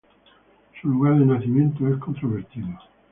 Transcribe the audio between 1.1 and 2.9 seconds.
de nacimiento es controvertido.